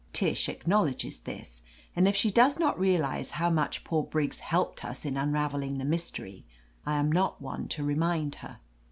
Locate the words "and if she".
1.95-2.31